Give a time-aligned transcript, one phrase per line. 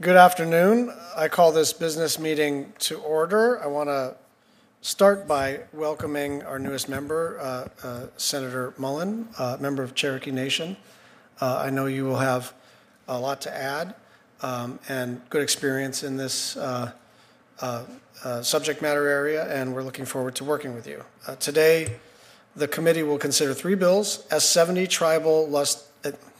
[0.00, 0.94] Good afternoon.
[1.16, 3.60] I call this business meeting to order.
[3.60, 4.14] I want to
[4.80, 10.76] start by welcoming our newest member, uh, uh, Senator Mullin, uh, member of Cherokee Nation.
[11.40, 12.54] Uh, I know you will have
[13.08, 13.96] a lot to add
[14.40, 16.92] um, and good experience in this uh,
[17.60, 17.82] uh,
[18.40, 21.02] subject matter area, and we're looking forward to working with you.
[21.40, 21.96] today,
[22.54, 25.86] the committee will consider three bills S70 Tribal Lust.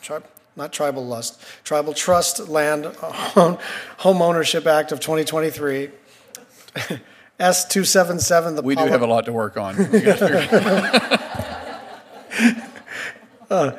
[0.00, 0.22] Tri-
[0.58, 5.88] not tribal lust, tribal trust land home ownership act of 2023
[7.40, 9.76] S277, the We do have a lot to work on.
[13.50, 13.70] Uh,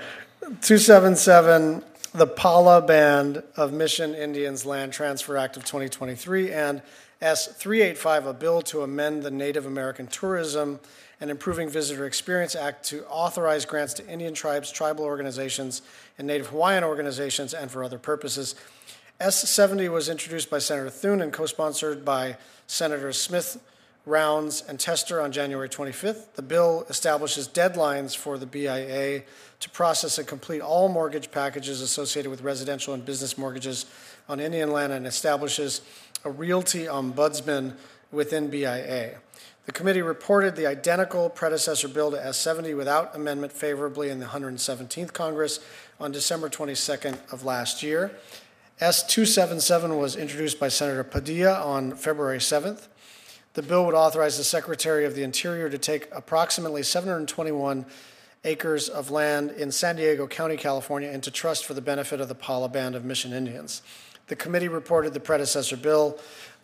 [0.61, 1.83] 277,
[2.15, 6.81] the Pala Band of Mission Indians Land Transfer Act of 2023, and
[7.21, 10.79] S385, a bill to amend the Native American Tourism
[11.19, 15.81] and Improving Visitor Experience Act to authorize grants to Indian tribes, tribal organizations,
[16.17, 18.55] and Native Hawaiian organizations, and for other purposes.
[19.19, 22.37] S70 was introduced by Senator Thune and co sponsored by
[22.67, 23.61] Senators Smith,
[24.09, 26.33] Rounds, and Tester on January 25th.
[26.33, 29.23] The bill establishes deadlines for the BIA
[29.59, 33.85] to process and complete all mortgage packages associated with residential and business mortgages
[34.27, 35.81] on Indian land and establishes
[36.25, 37.73] a realty ombudsman
[38.11, 39.19] within BIA.
[39.65, 45.13] The committee reported the identical predecessor bill to S70 without amendment favorably in the 117th
[45.13, 45.59] Congress
[45.99, 48.11] on December 22nd of last year.
[48.81, 52.87] S277 was introduced by Senator Padilla on February 7th.
[53.59, 57.85] The bill would authorize the Secretary of the Interior to take approximately 721
[58.45, 62.35] acres of land in San Diego County, California, into trust for the benefit of the
[62.35, 63.81] Pala Band of Mission Indians.
[64.27, 66.17] The committee reported the predecessor bill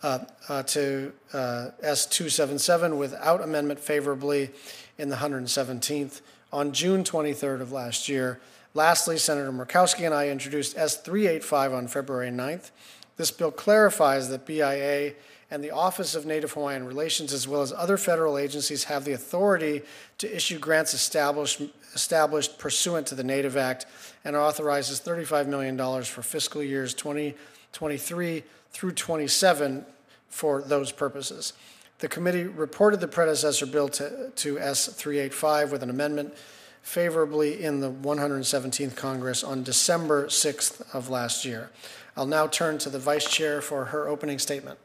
[0.04, 4.52] uh, uh, to uh, S277 without amendment favorably
[4.98, 6.22] in the 117th
[6.54, 8.40] on June 23rd of last year.
[8.74, 12.72] Lastly, Senator Murkowski and I introduced S385 on February 9th.
[13.18, 15.16] This bill clarifies that BIA
[15.52, 19.14] and the Office of Native Hawaiian Relations, as well as other federal agencies, have the
[19.14, 19.84] authority
[20.18, 21.62] to issue grants established,
[21.94, 23.86] established pursuant to the Native Act
[24.24, 29.86] and authorizes $35 million for fiscal years 2023 through 27
[30.30, 31.54] for those purposes.
[32.00, 36.36] The committee reported the predecessor bill to, to S385 with an amendment
[36.82, 41.72] favorably in the 117th Congress on December 6th of last year.
[42.18, 44.78] I'll now turn to the Vice Chair for her opening statement.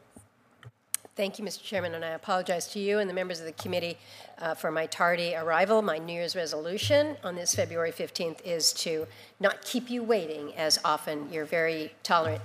[1.13, 1.61] Thank you, Mr.
[1.61, 3.97] Chairman, and I apologize to you and the members of the committee
[4.39, 5.81] uh, for my tardy arrival.
[5.81, 9.05] My New Year's resolution on this February 15th is to
[9.37, 11.27] not keep you waiting as often.
[11.29, 12.41] You're very tolerant.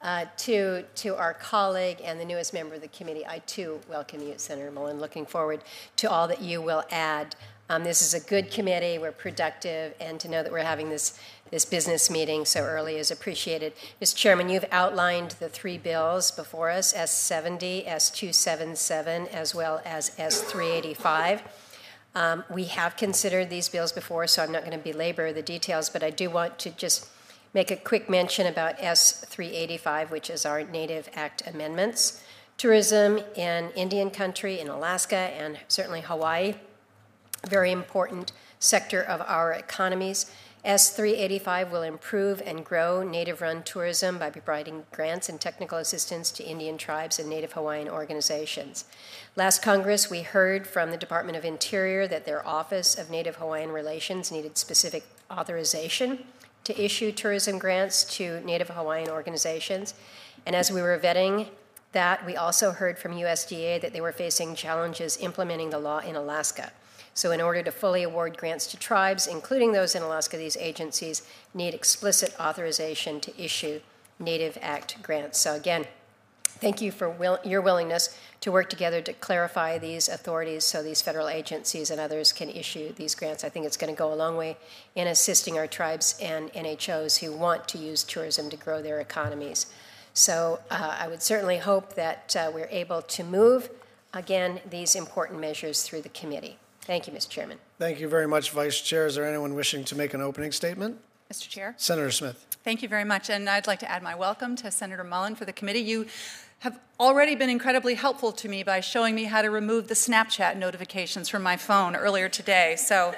[0.00, 4.22] Uh, to, to our colleague and the newest member of the committee, I too welcome
[4.22, 4.98] you, Senator Mullin.
[4.98, 5.62] Looking forward
[5.96, 7.36] to all that you will add
[7.68, 8.98] um, this is a good committee.
[8.98, 11.18] We're productive, and to know that we're having this
[11.50, 13.72] this business meeting so early is appreciated.
[14.02, 14.16] Mr.
[14.16, 21.40] Chairman, you've outlined the three bills before us: S70, S277, as well as S385.
[22.14, 25.90] Um, we have considered these bills before, so I'm not going to belabor the details,
[25.90, 27.08] but I do want to just
[27.52, 32.22] make a quick mention about S385, which is our Native Act amendments.
[32.56, 36.54] Tourism in Indian country, in Alaska, and certainly Hawaii
[37.48, 40.30] very important sector of our economies.
[40.64, 46.44] S385 will improve and grow native run tourism by providing grants and technical assistance to
[46.44, 48.84] Indian tribes and Native Hawaiian organizations.
[49.36, 53.70] Last Congress, we heard from the Department of Interior that their Office of Native Hawaiian
[53.70, 56.24] Relations needed specific authorization
[56.64, 59.94] to issue tourism grants to Native Hawaiian organizations.
[60.44, 61.48] And as we were vetting
[61.92, 66.16] that, we also heard from USDA that they were facing challenges implementing the law in
[66.16, 66.72] Alaska.
[67.16, 71.22] So, in order to fully award grants to tribes, including those in Alaska, these agencies
[71.54, 73.80] need explicit authorization to issue
[74.18, 75.38] Native Act grants.
[75.38, 75.86] So, again,
[76.44, 81.00] thank you for will- your willingness to work together to clarify these authorities so these
[81.00, 83.44] federal agencies and others can issue these grants.
[83.44, 84.58] I think it's going to go a long way
[84.94, 89.64] in assisting our tribes and NHOs who want to use tourism to grow their economies.
[90.12, 93.70] So, uh, I would certainly hope that uh, we're able to move,
[94.12, 96.58] again, these important measures through the committee.
[96.86, 97.28] Thank you, Mr.
[97.28, 97.58] Chairman.
[97.80, 99.06] Thank you very much, Vice Chair.
[99.06, 100.98] Is there anyone wishing to make an opening statement?
[101.32, 101.48] Mr.
[101.48, 101.74] Chair.
[101.76, 102.46] Senator Smith.
[102.62, 103.28] Thank you very much.
[103.28, 105.80] And I'd like to add my welcome to Senator Mullin for the committee.
[105.80, 106.06] You
[106.60, 110.56] have already been incredibly helpful to me by showing me how to remove the Snapchat
[110.56, 112.76] notifications from my phone earlier today.
[112.76, 113.16] So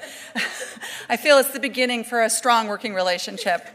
[1.11, 3.67] I feel it's the beginning for a strong working relationship.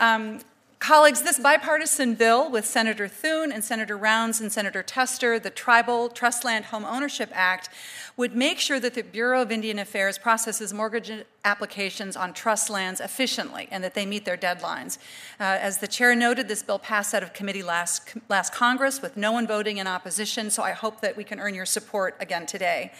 [0.00, 0.40] Um,
[0.78, 6.08] Colleagues, this bipartisan bill with Senator Thune and Senator Rounds and Senator Tester, the Tribal
[6.08, 7.68] Trust Land Home Ownership Act,
[8.18, 11.08] would make sure that the Bureau of Indian Affairs processes mortgage
[11.44, 14.98] applications on trust lands efficiently and that they meet their deadlines.
[15.38, 19.16] Uh, as the chair noted, this bill passed out of committee last, last Congress with
[19.16, 22.44] no one voting in opposition, so I hope that we can earn your support again
[22.44, 22.92] today.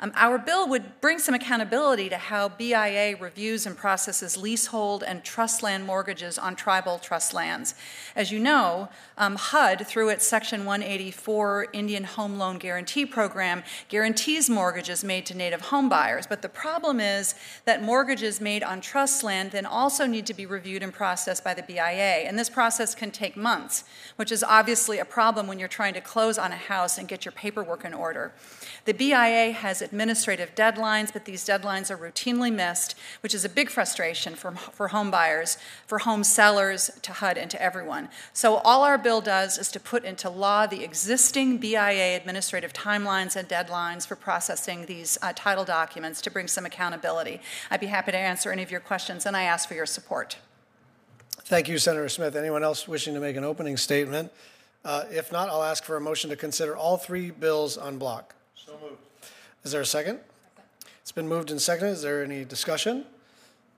[0.00, 5.22] Um, our bill would bring some accountability to how BIA reviews and processes leasehold and
[5.22, 7.74] trust land mortgages on tribal trust lands.
[8.16, 14.50] As you know, um, HUD, through its Section 184 Indian Home Loan Guarantee Program, guarantees
[14.50, 14.61] mortgages
[15.04, 16.26] made to Native home buyers.
[16.26, 20.46] But the problem is that mortgages made on trust land then also need to be
[20.46, 22.26] reviewed and processed by the BIA.
[22.26, 23.84] And this process can take months,
[24.16, 27.24] which is obviously a problem when you're trying to close on a house and get
[27.24, 28.32] your paperwork in order.
[28.84, 33.70] The BIA has administrative deadlines, but these deadlines are routinely missed, which is a big
[33.70, 35.56] frustration for, for home buyers,
[35.86, 38.08] for home sellers, to HUD, and to everyone.
[38.32, 43.36] So, all our bill does is to put into law the existing BIA administrative timelines
[43.36, 47.40] and deadlines for processing these uh, title documents to bring some accountability.
[47.70, 50.36] I'd be happy to answer any of your questions, and I ask for your support.
[51.44, 52.36] Thank you, Senator Smith.
[52.36, 54.30] Anyone else wishing to make an opening statement?
[54.84, 58.34] Uh, if not, I'll ask for a motion to consider all three bills en bloc.
[58.54, 58.96] So moved.
[59.64, 60.20] Is there a second?
[61.00, 61.94] It's been moved and seconded.
[61.94, 63.04] Is there any discussion?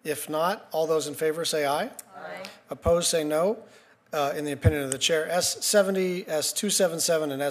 [0.03, 1.91] If not, all those in favor say aye.
[2.17, 2.43] Aye.
[2.71, 3.59] Opposed say no.
[4.13, 7.43] Uh, in the opinion of the chair, S70, S277, and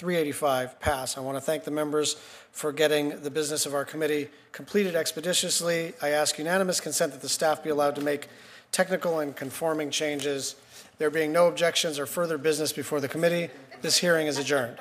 [0.00, 1.16] S385 pass.
[1.16, 2.14] I want to thank the members
[2.52, 5.92] for getting the business of our committee completed expeditiously.
[6.00, 8.28] I ask unanimous consent that the staff be allowed to make
[8.72, 10.56] technical and conforming changes.
[10.98, 13.50] There being no objections or further business before the committee,
[13.82, 14.78] this hearing is adjourned.